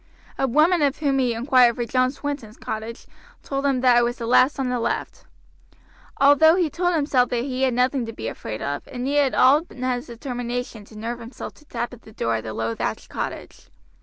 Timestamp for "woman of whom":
0.47-1.19